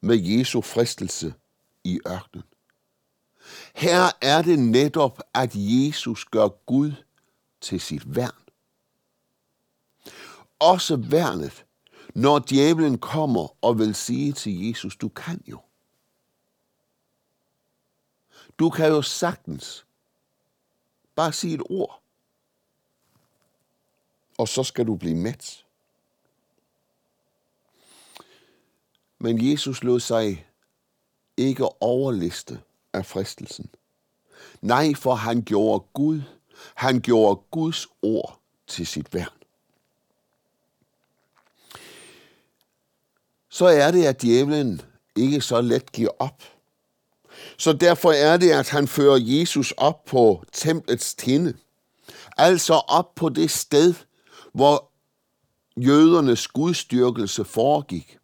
med 0.00 0.16
Jesu 0.16 0.60
fristelse 0.60 1.34
i 1.84 2.00
ørkenen. 2.08 2.44
Her 3.74 4.10
er 4.22 4.42
det 4.42 4.58
netop, 4.58 5.20
at 5.34 5.50
Jesus 5.54 6.24
gør 6.24 6.48
Gud 6.48 6.92
til 7.60 7.80
sit 7.80 8.16
værn. 8.16 8.44
Også 10.58 10.96
værnet, 10.96 11.64
når 12.14 12.38
djævlen 12.38 12.98
kommer 12.98 13.64
og 13.64 13.78
vil 13.78 13.94
sige 13.94 14.32
til 14.32 14.68
Jesus, 14.68 14.96
du 14.96 15.08
kan 15.08 15.42
jo. 15.46 15.60
Du 18.58 18.70
kan 18.70 18.88
jo 18.88 19.02
sagtens 19.02 19.86
bare 21.14 21.32
sige 21.32 21.54
et 21.54 21.62
ord, 21.70 22.02
og 24.38 24.48
så 24.48 24.62
skal 24.62 24.86
du 24.86 24.96
blive 24.96 25.16
mæt. 25.16 25.64
Men 29.18 29.50
Jesus 29.50 29.82
lod 29.82 30.00
sig 30.00 30.46
ikke 31.36 31.82
overliste 31.82 32.62
af 32.92 33.06
fristelsen. 33.06 33.70
Nej, 34.62 34.94
for 34.94 35.14
han 35.14 35.42
gjorde 35.42 35.84
Gud, 35.92 36.22
han 36.74 37.00
gjorde 37.00 37.40
Guds 37.50 37.86
ord 38.02 38.40
til 38.66 38.86
sit 38.86 39.14
værn. 39.14 39.28
Så 43.48 43.66
er 43.66 43.90
det, 43.90 44.04
at 44.04 44.22
djævlen 44.22 44.80
ikke 45.16 45.40
så 45.40 45.60
let 45.60 45.92
giver 45.92 46.10
op. 46.18 46.42
Så 47.58 47.72
derfor 47.72 48.12
er 48.12 48.36
det, 48.36 48.50
at 48.50 48.68
han 48.68 48.88
fører 48.88 49.18
Jesus 49.20 49.72
op 49.76 50.04
på 50.04 50.44
templets 50.52 51.14
tinde. 51.14 51.54
Altså 52.36 52.74
op 52.74 53.14
på 53.14 53.28
det 53.28 53.50
sted, 53.50 53.94
hvor 54.52 54.90
jødernes 55.76 56.48
gudstyrkelse 56.48 57.44
foregik. 57.44 58.18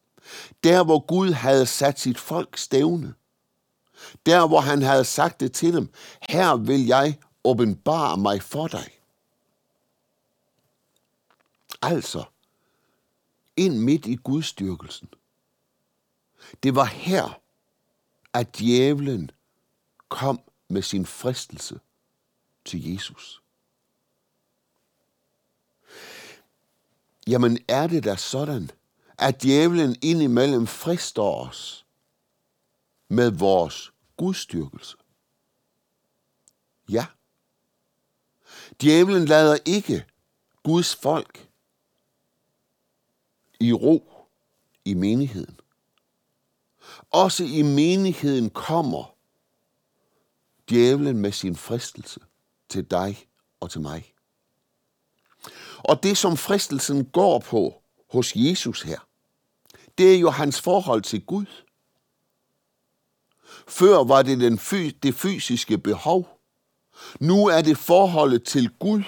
Der, 0.65 0.85
hvor 0.85 1.07
Gud 1.07 1.31
havde 1.31 1.67
sat 1.67 2.01
sit 2.01 2.19
folk 2.19 2.57
stævne. 2.57 3.15
Der, 4.27 4.49
hvor 4.49 4.61
han 4.61 4.83
havde 4.83 5.05
sagt 5.05 5.41
det 5.41 5.53
til 5.53 5.75
dem, 5.75 5.93
her 6.29 6.57
vil 6.57 6.87
jeg 6.87 7.19
åbenbare 7.45 8.17
mig 8.17 8.43
for 8.43 8.67
dig. 8.67 8.91
Altså, 11.83 12.25
ind 13.57 13.79
midt 13.79 14.07
i 14.07 14.15
gudstyrkelsen. 14.15 15.09
Det 16.63 16.75
var 16.75 16.85
her, 16.85 17.40
at 18.33 18.59
djævlen 18.59 19.31
kom 20.09 20.41
med 20.69 20.83
sin 20.83 21.07
fristelse 21.07 21.81
til 22.65 22.93
Jesus. 22.93 23.43
Jamen 27.27 27.59
er 27.69 27.87
det 27.87 28.05
da 28.05 28.17
sådan, 28.17 28.71
at 29.19 29.43
djævlen 29.43 29.97
indimellem 30.03 30.67
frister 30.67 31.23
os 31.23 31.87
med 33.09 33.31
vores 33.31 33.93
gudstyrkelse? 34.17 34.97
Ja. 36.89 37.07
Djævlen 38.83 39.25
lader 39.25 39.59
ikke 39.65 40.07
Guds 40.63 40.97
folk 40.97 41.49
i 43.61 43.73
ro 43.73 44.13
i 44.85 44.95
menigheden. 44.95 45.60
Også 47.11 47.45
i 47.45 47.63
menigheden 47.63 48.51
kommer 48.51 49.15
djævlen 50.71 51.19
med 51.19 51.33
sin 51.33 51.57
fristelse 51.57 52.21
til 52.69 52.85
dig 52.85 53.27
og 53.61 53.71
til 53.71 53.81
mig. 53.81 54.13
Og 55.79 56.03
det, 56.03 56.19
som 56.19 56.37
fristelsen 56.37 57.05
går 57.05 57.39
på 57.39 57.83
hos 58.13 58.37
Jesus 58.37 58.83
her, 58.83 58.99
det 59.99 60.15
er 60.15 60.19
jo 60.19 60.31
hans 60.31 60.61
forhold 60.61 61.03
til 61.03 61.27
Gud. 61.27 61.47
Før 63.69 64.05
var 64.05 64.23
det 64.23 64.41
den 64.41 64.59
fys- 64.59 64.99
det 65.03 65.15
fysiske 65.15 65.79
behov. 65.79 66.41
Nu 67.21 67.47
er 67.47 67.63
det 67.63 67.79
forholdet 67.79 68.45
til 68.45 68.71
Gud, 68.79 69.03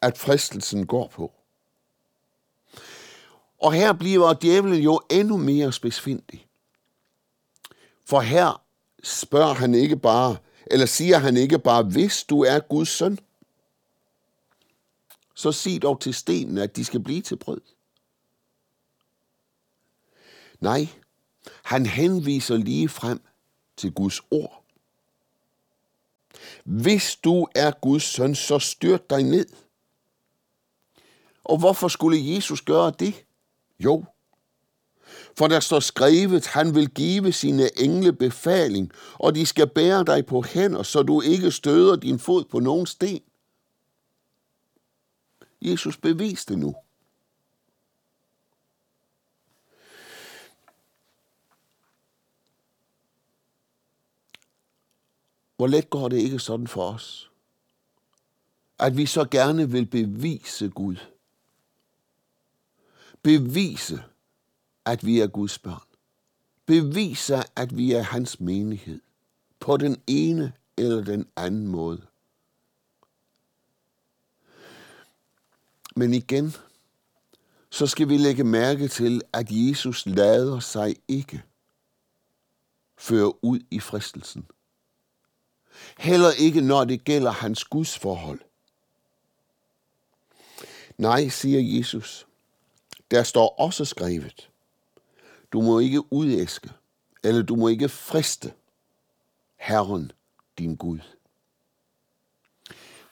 at 0.00 0.18
fristelsen 0.18 0.86
går 0.86 1.08
på. 1.08 1.32
Og 3.62 3.72
her 3.72 3.92
bliver 3.92 4.32
djævlen 4.32 4.82
jo 4.82 5.00
endnu 5.10 5.36
mere 5.36 5.72
spidsfindig. 5.72 6.49
For 8.10 8.20
her 8.20 8.62
spørger 9.02 9.54
han 9.54 9.74
ikke 9.74 9.96
bare, 9.96 10.36
eller 10.66 10.86
siger 10.86 11.18
han 11.18 11.36
ikke 11.36 11.58
bare, 11.58 11.82
hvis 11.82 12.24
du 12.24 12.40
er 12.42 12.58
Guds 12.60 12.88
søn, 12.88 13.18
så 15.34 15.52
sig 15.52 15.82
dog 15.82 16.00
til 16.00 16.14
stenene, 16.14 16.62
at 16.62 16.76
de 16.76 16.84
skal 16.84 17.00
blive 17.00 17.22
til 17.22 17.36
brød. 17.36 17.60
Nej, 20.60 20.88
han 21.64 21.86
henviser 21.86 22.56
lige 22.56 22.88
frem 22.88 23.20
til 23.76 23.92
Guds 23.92 24.20
ord. 24.30 24.64
Hvis 26.64 27.16
du 27.16 27.48
er 27.54 27.70
Guds 27.70 28.02
søn, 28.02 28.34
så 28.34 28.58
styrt 28.58 29.10
dig 29.10 29.22
ned. 29.22 29.46
Og 31.44 31.58
hvorfor 31.58 31.88
skulle 31.88 32.34
Jesus 32.34 32.62
gøre 32.62 32.92
det? 32.98 33.24
Jo, 33.78 34.04
for 35.38 35.48
der 35.48 35.60
står 35.60 35.80
skrevet, 35.80 36.46
han 36.46 36.74
vil 36.74 36.90
give 36.90 37.32
sine 37.32 37.80
engle 37.80 38.12
befaling, 38.12 38.92
og 39.14 39.34
de 39.34 39.46
skal 39.46 39.66
bære 39.66 40.04
dig 40.04 40.26
på 40.26 40.42
hænder, 40.42 40.82
så 40.82 41.02
du 41.02 41.20
ikke 41.20 41.50
støder 41.50 41.96
din 41.96 42.18
fod 42.18 42.44
på 42.44 42.60
nogen 42.60 42.86
sten. 42.86 43.22
Jesus 45.62 45.96
beviste 45.96 46.56
nu. 46.56 46.74
Hvor 55.56 55.66
let 55.66 55.90
går 55.90 56.08
det 56.08 56.16
ikke 56.16 56.38
sådan 56.38 56.66
for 56.66 56.92
os, 56.92 57.30
at 58.78 58.96
vi 58.96 59.06
så 59.06 59.24
gerne 59.24 59.70
vil 59.70 59.86
bevise 59.86 60.68
Gud. 60.68 60.96
Bevise, 63.22 64.02
at 64.84 65.06
vi 65.06 65.20
er 65.20 65.26
Guds 65.26 65.58
børn. 65.58 65.82
Beviser, 66.66 67.42
at 67.56 67.76
vi 67.76 67.92
er 67.92 68.02
hans 68.02 68.40
menighed. 68.40 69.00
På 69.60 69.76
den 69.76 70.02
ene 70.06 70.52
eller 70.76 71.04
den 71.04 71.28
anden 71.36 71.66
måde. 71.66 72.06
Men 75.96 76.14
igen, 76.14 76.54
så 77.70 77.86
skal 77.86 78.08
vi 78.08 78.16
lægge 78.16 78.44
mærke 78.44 78.88
til, 78.88 79.22
at 79.32 79.46
Jesus 79.50 80.06
lader 80.06 80.60
sig 80.60 80.96
ikke 81.08 81.42
føre 82.98 83.44
ud 83.44 83.60
i 83.70 83.80
fristelsen. 83.80 84.46
Heller 85.98 86.30
ikke, 86.38 86.60
når 86.60 86.84
det 86.84 87.04
gælder 87.04 87.30
hans 87.30 87.64
Guds 87.64 87.98
forhold. 87.98 88.40
Nej, 90.98 91.28
siger 91.28 91.78
Jesus. 91.78 92.26
Der 93.10 93.22
står 93.22 93.54
også 93.58 93.84
skrevet. 93.84 94.49
Du 95.52 95.60
må 95.60 95.78
ikke 95.78 96.12
udæske, 96.12 96.70
eller 97.24 97.42
du 97.42 97.56
må 97.56 97.68
ikke 97.68 97.88
friste 97.88 98.52
Herren, 99.56 100.12
din 100.58 100.76
Gud. 100.76 100.98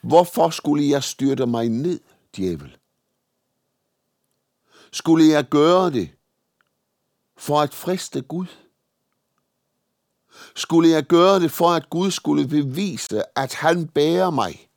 Hvorfor 0.01 0.49
skulle 0.49 0.89
jeg 0.89 1.03
styrte 1.03 1.45
mig 1.45 1.69
ned, 1.69 1.99
djævel? 2.35 2.77
Skulle 4.91 5.25
jeg 5.27 5.49
gøre 5.49 5.91
det 5.91 6.11
for 7.37 7.61
at 7.61 7.73
friste 7.73 8.21
Gud? 8.21 8.45
Skulle 10.55 10.89
jeg 10.89 11.03
gøre 11.03 11.39
det 11.39 11.51
for, 11.51 11.69
at 11.69 11.89
Gud 11.89 12.11
skulle 12.11 12.47
bevise, 12.47 13.37
at 13.37 13.53
han 13.53 13.87
bærer 13.87 14.29
mig? 14.29 14.68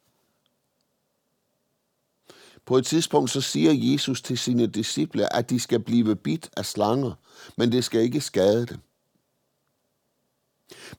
På 2.66 2.76
et 2.76 2.86
tidspunkt 2.86 3.30
så 3.30 3.40
siger 3.40 3.92
Jesus 3.92 4.22
til 4.22 4.38
sine 4.38 4.66
disciple, 4.66 5.36
at 5.36 5.50
de 5.50 5.60
skal 5.60 5.80
blive 5.80 6.16
bidt 6.16 6.50
af 6.56 6.66
slanger, 6.66 7.12
men 7.56 7.72
det 7.72 7.84
skal 7.84 8.00
ikke 8.00 8.20
skade 8.20 8.66
dem. 8.66 8.78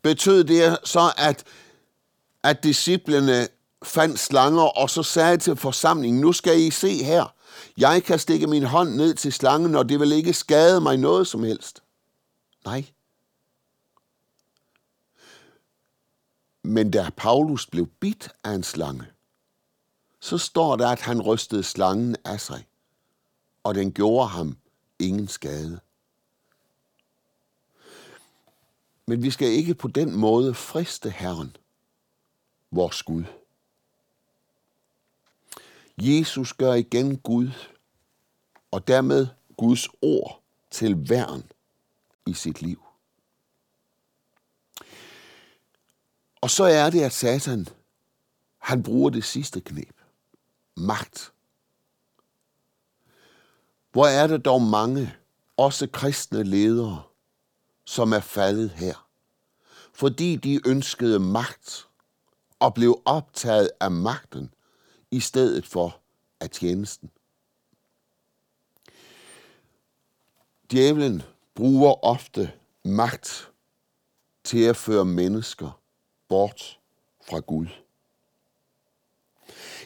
Betød 0.02 0.44
det 0.44 0.78
så, 0.84 1.14
at, 1.18 1.44
at 2.44 2.64
disciplene 2.64 3.48
fandt 3.84 4.20
slanger, 4.20 4.62
og 4.62 4.90
så 4.90 5.04
sagde 5.04 5.38
til 5.38 5.56
forsamlingen, 5.56 6.22
nu 6.22 6.34
skal 6.34 6.60
I 6.60 6.72
se 6.72 7.04
her, 7.04 7.36
jeg 7.78 8.04
kan 8.04 8.20
stikke 8.20 8.48
min 8.48 8.64
hånd 8.64 8.96
ned 8.96 9.14
til 9.14 9.34
slangen, 9.34 9.76
og 9.76 9.90
det 9.90 10.00
vil 10.00 10.12
ikke 10.12 10.34
skade 10.34 10.82
mig 10.82 10.98
noget 10.98 11.28
som 11.28 11.44
helst. 11.44 11.84
Nej. 12.66 12.86
Men 16.64 16.92
da 16.92 17.10
Paulus 17.18 17.66
blev 17.68 17.88
bidt 17.88 18.30
af 18.44 18.52
en 18.52 18.64
slange, 18.64 19.06
så 20.24 20.38
står 20.38 20.76
der, 20.76 20.88
at 20.88 21.02
han 21.02 21.22
rystede 21.22 21.64
slangen 21.64 22.16
af 22.26 22.42
sig, 22.42 22.68
og 23.64 23.76
den 23.76 23.94
gjorde 23.94 24.28
ham 24.28 24.58
ingen 25.00 25.28
skade. 25.28 25.80
Men 29.08 29.24
vi 29.24 29.32
skal 29.32 29.48
ikke 29.48 29.76
på 29.76 29.88
den 29.88 30.16
måde 30.16 30.54
friste 30.54 31.10
Herren, 31.10 31.58
vores 32.72 33.04
Gud. 33.04 33.24
Jesus 35.98 36.54
gør 36.54 36.74
igen 36.74 37.18
Gud, 37.18 37.52
og 38.72 38.88
dermed 38.88 39.28
Guds 39.58 39.88
ord 40.02 40.42
til 40.72 41.10
værn 41.10 41.52
i 42.28 42.34
sit 42.34 42.62
liv. 42.62 42.84
Og 46.42 46.50
så 46.50 46.64
er 46.64 46.90
det, 46.90 47.02
at 47.02 47.14
Satan, 47.14 47.68
han 48.58 48.84
bruger 48.84 49.10
det 49.10 49.24
sidste 49.24 49.62
knep. 49.62 50.03
Magt. 50.76 51.34
Hvor 53.92 54.06
er 54.06 54.28
der 54.28 54.38
dog 54.38 54.62
mange, 54.62 55.16
også 55.58 55.88
kristne 55.88 56.44
ledere, 56.44 57.04
som 57.86 58.14
er 58.14 58.20
faldet 58.20 58.70
her, 58.70 59.10
fordi 59.94 60.36
de 60.36 60.68
ønskede 60.68 61.20
magt 61.20 61.88
og 62.60 62.74
blev 62.74 63.02
optaget 63.06 63.70
af 63.80 63.92
magten 63.92 64.54
i 65.12 65.20
stedet 65.20 65.68
for 65.68 66.02
af 66.40 66.50
tjenesten. 66.50 67.12
Djævlen 70.72 71.22
bruger 71.56 72.06
ofte 72.06 72.52
magt 72.86 73.52
til 74.44 74.64
at 74.64 74.78
føre 74.78 75.06
mennesker 75.06 75.82
bort 76.30 76.80
fra 77.28 77.40
Gud. 77.40 77.68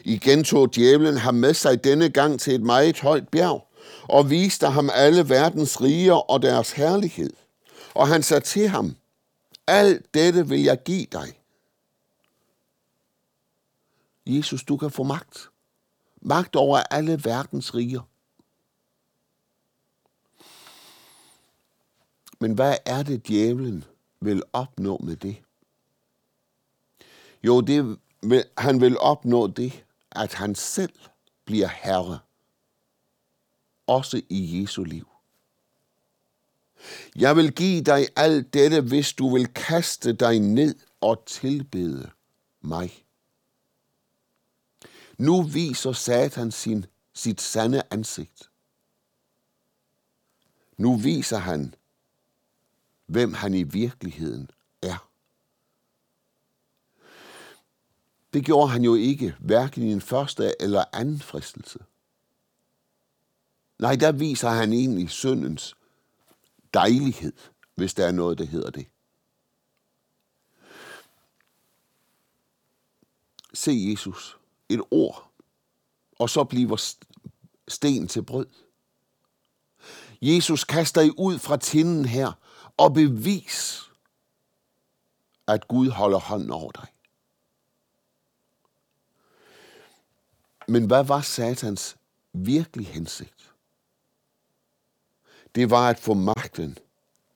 Igen 0.04 0.44
tog 0.44 0.74
djævlen 0.74 1.16
ham 1.16 1.34
med 1.34 1.54
sig 1.54 1.84
denne 1.84 2.10
gang 2.10 2.40
til 2.40 2.54
et 2.54 2.62
meget 2.62 3.00
højt 3.00 3.28
bjerg, 3.28 3.68
og 4.02 4.30
viste 4.30 4.66
ham 4.66 4.90
alle 4.94 5.28
verdens 5.28 5.80
riger 5.80 6.30
og 6.30 6.42
deres 6.42 6.72
herlighed. 6.72 7.32
Og 7.94 8.08
han 8.08 8.22
sagde 8.22 8.44
til 8.44 8.68
ham, 8.68 8.96
alt 9.66 10.14
dette 10.14 10.48
vil 10.48 10.62
jeg 10.62 10.82
give 10.84 11.06
dig. 11.12 11.40
Jesus, 14.26 14.64
du 14.64 14.76
kan 14.76 14.90
få 14.90 15.02
magt. 15.02 15.50
Magt 16.22 16.56
over 16.56 16.78
alle 16.78 17.24
verdens 17.24 17.74
riger. 17.74 18.00
Men 22.40 22.52
hvad 22.52 22.76
er 22.86 23.02
det, 23.02 23.28
djævlen 23.28 23.84
vil 24.20 24.42
opnå 24.52 24.98
med 25.04 25.16
det? 25.16 25.36
Jo, 27.44 27.60
det 27.60 27.98
vil, 28.22 28.44
han 28.58 28.80
vil 28.80 28.98
opnå 28.98 29.46
det, 29.46 29.84
at 30.10 30.34
han 30.34 30.54
selv 30.54 30.94
bliver 31.44 31.68
herre, 31.68 32.18
også 33.86 34.22
i 34.28 34.60
Jesu 34.60 34.84
liv. 34.84 35.08
Jeg 37.16 37.36
vil 37.36 37.54
give 37.54 37.82
dig 37.82 38.08
alt 38.16 38.54
dette, 38.54 38.80
hvis 38.80 39.12
du 39.12 39.34
vil 39.34 39.46
kaste 39.46 40.12
dig 40.12 40.40
ned 40.40 40.74
og 41.00 41.22
tilbede 41.26 42.10
mig. 42.60 43.04
Nu 45.18 45.42
viser 45.42 45.92
Satan 45.92 46.50
sin, 46.50 46.86
sit 47.14 47.40
sande 47.40 47.82
ansigt. 47.90 48.50
Nu 50.76 50.96
viser 50.96 51.38
han, 51.38 51.74
hvem 53.06 53.32
han 53.32 53.54
i 53.54 53.62
virkeligheden 53.62 54.50
er. 54.82 55.08
Det 58.32 58.44
gjorde 58.44 58.68
han 58.68 58.84
jo 58.84 58.94
ikke, 58.94 59.36
hverken 59.40 59.82
i 59.82 59.92
den 59.92 60.00
første 60.00 60.62
eller 60.62 60.84
anden 60.92 61.20
fristelse. 61.20 61.78
Nej, 63.78 63.96
der 63.96 64.12
viser 64.12 64.48
han 64.48 64.72
egentlig 64.72 65.10
syndens 65.10 65.76
dejlighed, 66.74 67.32
hvis 67.74 67.94
der 67.94 68.06
er 68.06 68.12
noget, 68.12 68.38
der 68.38 68.44
hedder 68.44 68.70
det. 68.70 68.86
Se 73.54 73.86
Jesus, 73.90 74.38
et 74.68 74.80
ord, 74.90 75.30
og 76.18 76.30
så 76.30 76.44
bliver 76.44 76.96
sten 77.68 78.08
til 78.08 78.22
brød. 78.22 78.46
Jesus 80.22 80.64
kaster 80.64 81.00
I 81.00 81.10
ud 81.18 81.38
fra 81.38 81.56
tinden 81.56 82.04
her 82.04 82.32
og 82.76 82.94
bevis, 82.94 83.82
at 85.46 85.68
Gud 85.68 85.88
holder 85.88 86.18
hånden 86.18 86.50
over 86.50 86.72
dig. 86.72 86.86
Men 90.68 90.86
hvad 90.86 91.04
var 91.04 91.20
Satans 91.20 91.96
virkelig 92.32 92.86
hensigt? 92.86 93.54
Det 95.54 95.70
var 95.70 95.88
at 95.88 95.98
få 95.98 96.14
magten 96.14 96.78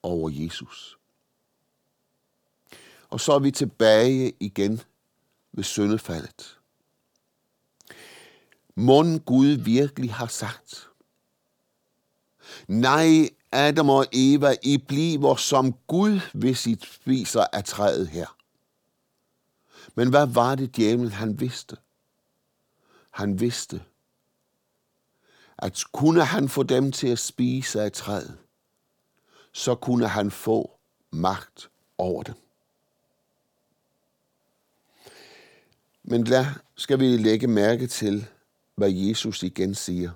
over 0.03 0.29
Jesus. 0.29 0.97
Og 3.09 3.19
så 3.19 3.33
er 3.33 3.39
vi 3.39 3.51
tilbage 3.51 4.33
igen 4.39 4.81
ved 5.51 5.63
syndefaldet. 5.63 6.59
Må 8.75 9.17
Gud 9.17 9.47
virkelig 9.47 10.13
har 10.13 10.27
sagt, 10.27 10.89
nej, 12.67 13.29
Adam 13.51 13.89
og 13.89 14.05
Eva, 14.11 14.55
I 14.63 14.77
bliver 14.77 15.35
som 15.35 15.73
Gud, 15.87 16.19
hvis 16.33 16.67
I 16.67 16.77
spiser 16.83 17.45
af 17.53 17.63
træet 17.63 18.07
her. 18.07 18.37
Men 19.95 20.09
hvad 20.09 20.27
var 20.27 20.55
det, 20.55 20.77
djævlen 20.77 21.11
han 21.11 21.39
vidste? 21.39 21.77
Han 23.13 23.39
vidste, 23.39 23.81
at 25.57 25.83
kunne 25.91 26.25
han 26.25 26.49
få 26.49 26.63
dem 26.63 26.91
til 26.91 27.07
at 27.07 27.19
spise 27.19 27.81
af 27.81 27.91
træet, 27.91 28.37
så 29.51 29.75
kunne 29.75 30.07
han 30.07 30.31
få 30.31 30.71
magt 31.11 31.69
over 31.97 32.23
dem. 32.23 32.35
Men 36.03 36.23
lad 36.23 36.45
skal 36.75 36.99
vi 36.99 37.17
lægge 37.17 37.47
mærke 37.47 37.87
til, 37.87 38.27
hvad 38.75 38.91
Jesus 38.91 39.43
igen 39.43 39.75
siger. 39.75 40.11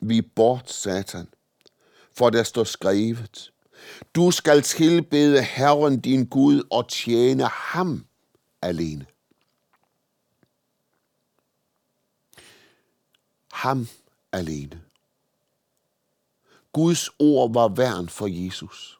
Vi 0.00 0.22
bort, 0.22 0.70
Satan, 0.70 1.28
for 2.12 2.30
der 2.30 2.42
står 2.42 2.64
skrevet, 2.64 3.52
du 4.14 4.30
skal 4.30 4.62
tilbede 4.62 5.42
Herren 5.42 6.00
din 6.00 6.26
Gud 6.26 6.62
og 6.70 6.88
tjene 6.88 7.44
ham 7.44 8.06
alene. 8.62 9.06
Ham 13.56 13.88
alene. 14.32 14.80
Guds 16.72 17.10
ord 17.18 17.52
var 17.52 17.68
værn 17.68 18.08
for 18.08 18.26
Jesus. 18.26 18.98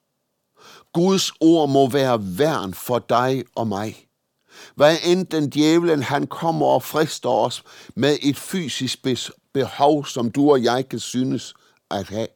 Guds 0.92 1.32
ord 1.40 1.68
må 1.68 1.88
være 1.90 2.38
værn 2.38 2.74
for 2.74 2.98
dig 2.98 3.44
og 3.54 3.66
mig. 3.66 4.08
Hvad 4.74 4.98
end 5.04 5.26
den 5.26 5.50
djævlen, 5.50 6.02
han 6.02 6.26
kommer 6.26 6.66
og 6.66 6.82
frister 6.82 7.28
os 7.28 7.64
med 7.94 8.18
et 8.22 8.36
fysisk 8.36 8.98
behov, 9.52 10.06
som 10.06 10.30
du 10.30 10.50
og 10.50 10.62
jeg 10.62 10.88
kan 10.88 10.98
synes 11.00 11.54
at 11.90 12.08
have. 12.08 12.28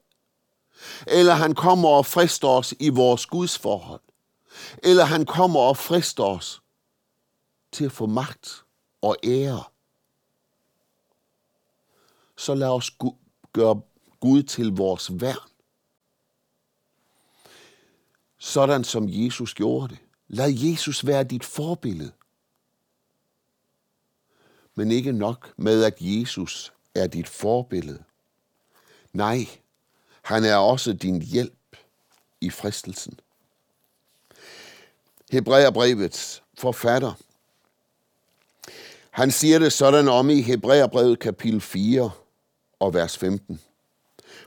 Eller 1.06 1.34
han 1.34 1.54
kommer 1.54 1.88
og 1.88 2.06
frister 2.06 2.48
os 2.48 2.74
i 2.80 2.88
vores 2.88 3.26
Guds 3.26 3.58
forhold. 3.58 4.00
eller 4.82 5.04
han 5.04 5.26
kommer 5.26 5.60
og 5.60 5.76
frister 5.76 6.24
os 6.24 6.62
til 7.72 7.84
at 7.84 7.92
få 7.92 8.06
magt 8.06 8.64
og 9.02 9.16
ære, 9.24 9.64
så 12.40 12.54
lad 12.54 12.68
os 12.68 12.90
gøre 13.52 13.80
Gud 14.20 14.42
til 14.42 14.66
vores 14.66 15.10
værn. 15.20 15.50
Sådan 18.38 18.84
som 18.84 19.04
Jesus 19.08 19.54
gjorde 19.54 19.88
det. 19.88 19.98
Lad 20.28 20.50
Jesus 20.50 21.06
være 21.06 21.24
dit 21.24 21.44
forbillede. 21.44 22.12
Men 24.74 24.90
ikke 24.90 25.12
nok 25.12 25.52
med, 25.56 25.84
at 25.84 25.94
Jesus 26.00 26.72
er 26.94 27.06
dit 27.06 27.28
forbillede. 27.28 28.02
Nej, 29.12 29.46
han 30.22 30.44
er 30.44 30.56
også 30.56 30.92
din 30.92 31.22
hjælp 31.22 31.76
i 32.40 32.50
fristelsen. 32.50 33.20
Hebræerbrevets 35.30 36.42
forfatter, 36.58 37.12
han 39.10 39.30
siger 39.30 39.58
det 39.58 39.72
sådan 39.72 40.08
om 40.08 40.30
i 40.30 40.40
Hebræerbrevet 40.40 41.18
kapitel 41.18 41.60
4 41.60 42.10
og 42.80 42.94
vers 42.94 43.18
15. 43.18 43.60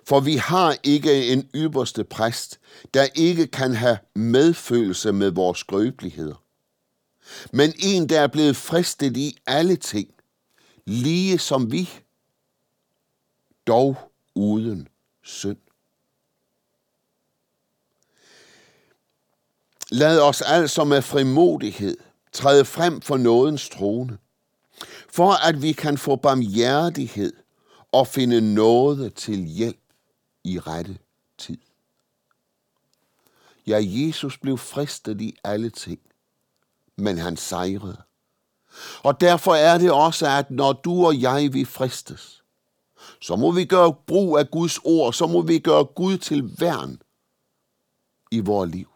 For 0.08 0.20
vi 0.20 0.36
har 0.36 0.78
ikke 0.84 1.28
en 1.28 1.50
ypperste 1.56 2.04
præst, 2.04 2.60
der 2.94 3.08
ikke 3.16 3.48
kan 3.48 3.76
have 3.76 3.98
medfølelse 4.16 5.12
med 5.12 5.32
vores 5.32 5.60
skrøbeligheder. 5.60 6.44
Men 7.52 7.74
en, 7.80 8.10
der 8.10 8.22
er 8.22 8.28
blevet 8.28 8.56
fristet 8.56 9.18
i 9.18 9.38
alle 9.46 9.76
ting, 9.76 10.10
lige 10.86 11.40
som 11.40 11.72
vi, 11.72 11.90
dog 13.68 13.98
uden 14.36 14.88
synd. 15.24 15.58
Lad 19.92 20.20
os 20.22 20.42
altså 20.42 20.84
med 20.84 21.02
frimodighed 21.02 21.98
træde 22.32 22.66
frem 22.66 23.02
for 23.02 23.18
nådens 23.18 23.70
trone, 23.70 24.18
for 25.10 25.48
at 25.48 25.62
vi 25.62 25.72
kan 25.72 25.98
få 25.98 26.16
barmhjertighed 26.16 27.34
og 27.94 28.08
finde 28.08 28.54
nåde 28.54 29.10
til 29.10 29.46
hjælp 29.46 29.94
i 30.44 30.60
rette 30.60 30.98
tid. 31.38 31.58
Ja, 33.68 33.80
Jesus 33.82 34.38
blev 34.38 34.58
fristet 34.58 35.22
i 35.22 35.36
alle 35.44 35.70
ting, 35.70 36.00
men 36.98 37.18
han 37.18 37.38
sejrede. 37.38 38.02
Og 39.04 39.22
derfor 39.22 39.54
er 39.54 39.78
det 39.78 39.92
også, 39.92 40.28
at 40.28 40.52
når 40.52 40.74
du 40.74 41.06
og 41.06 41.22
jeg 41.22 41.54
vi 41.54 41.66
fristes, 41.66 42.44
så 43.22 43.36
må 43.36 43.52
vi 43.52 43.66
gøre 43.66 43.94
brug 44.08 44.38
af 44.38 44.52
Guds 44.52 44.80
ord, 44.84 45.14
så 45.14 45.28
må 45.28 45.42
vi 45.42 45.60
gøre 45.60 45.86
Gud 45.86 46.18
til 46.18 46.60
værn 46.60 47.02
i 48.32 48.40
vores 48.40 48.72
liv. 48.72 48.90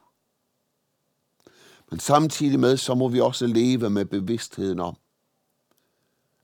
Men 1.89 1.99
samtidig 1.99 2.59
med, 2.59 2.77
så 2.77 2.95
må 2.95 3.07
vi 3.07 3.19
også 3.19 3.47
leve 3.47 3.89
med 3.89 4.05
bevidstheden 4.05 4.79
om, 4.79 4.97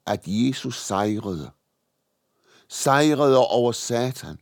at 0.06 0.22
Jesus 0.26 0.82
sejrede. 0.86 1.52
Sejrede 2.74 3.48
over 3.48 3.72
Satan, 3.72 4.40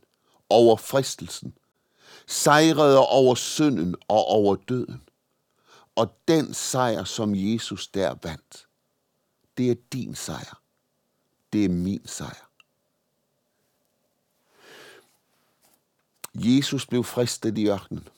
over 0.48 0.76
fristelsen, 0.76 1.54
sejrede 2.26 3.06
over 3.08 3.34
synden 3.34 3.94
og 4.08 4.24
over 4.24 4.56
døden. 4.56 5.02
Og 5.96 6.18
den 6.28 6.54
sejr, 6.54 7.04
som 7.04 7.34
Jesus 7.34 7.88
der 7.88 8.14
vandt, 8.22 8.66
det 9.56 9.70
er 9.70 9.74
din 9.92 10.14
sejr. 10.14 10.60
Det 11.52 11.64
er 11.64 11.68
min 11.68 12.06
sejr. 12.06 12.50
Jesus 16.34 16.86
blev 16.86 17.04
fristet 17.04 17.58
i 17.58 17.68
ørkenen. 17.68 18.08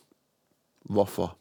Hvorfor? 0.82 1.38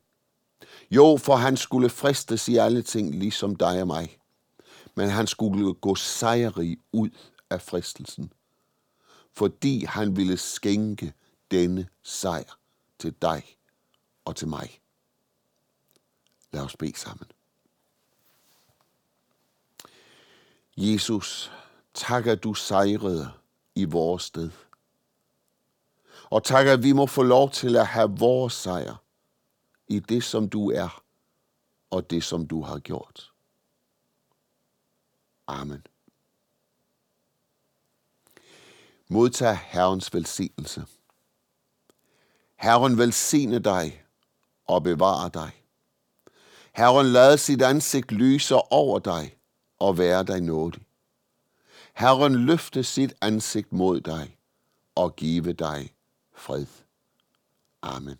Jo, 0.91 1.17
for 1.17 1.35
han 1.35 1.57
skulle 1.57 1.89
fristes 1.89 2.47
i 2.47 2.57
alle 2.57 2.81
ting, 2.81 3.15
ligesom 3.15 3.55
dig 3.55 3.81
og 3.81 3.87
mig. 3.87 4.17
Men 4.95 5.09
han 5.09 5.27
skulle 5.27 5.73
gå 5.73 5.95
sejrig 5.95 6.77
ud 6.91 7.09
af 7.49 7.61
fristelsen 7.61 8.33
fordi 9.33 9.85
han 9.85 10.15
ville 10.15 10.37
skænke 10.37 11.13
denne 11.51 11.87
sejr 12.03 12.59
til 12.99 13.15
dig 13.21 13.57
og 14.25 14.35
til 14.35 14.47
mig. 14.47 14.81
Lad 16.51 16.61
os 16.61 16.77
bede 16.77 16.99
sammen. 16.99 17.27
Jesus, 20.77 21.51
tak 21.93 22.27
at 22.27 22.43
du 22.43 22.53
sejrede 22.53 23.31
i 23.75 23.85
vores 23.85 24.23
sted. 24.23 24.51
Og 26.29 26.43
tak 26.43 26.67
at 26.67 26.83
vi 26.83 26.91
må 26.91 27.05
få 27.05 27.23
lov 27.23 27.51
til 27.51 27.75
at 27.75 27.87
have 27.87 28.17
vores 28.19 28.53
sejr 28.53 28.95
i 29.87 29.99
det, 29.99 30.23
som 30.23 30.49
du 30.49 30.71
er, 30.71 31.03
og 31.89 32.09
det, 32.09 32.23
som 32.23 32.47
du 32.47 32.61
har 32.61 32.79
gjort. 32.79 33.31
Amen. 35.47 35.85
Modtag 39.13 39.57
Herrens 39.57 40.13
velsignelse. 40.13 40.85
Herren 42.55 42.97
velsigne 42.97 43.59
dig 43.59 44.03
og 44.67 44.83
bevare 44.83 45.29
dig. 45.33 45.51
Herren 46.73 47.05
lad 47.05 47.37
sit 47.37 47.61
ansigt 47.61 48.11
lyse 48.11 48.55
over 48.55 48.99
dig 48.99 49.37
og 49.79 49.97
være 49.97 50.23
dig 50.23 50.41
nådig. 50.41 50.81
Herren 51.95 52.35
løfte 52.35 52.83
sit 52.83 53.13
ansigt 53.21 53.73
mod 53.73 54.01
dig 54.01 54.37
og 54.95 55.15
give 55.15 55.53
dig 55.53 55.93
fred. 56.35 56.65
Amen. 57.81 58.17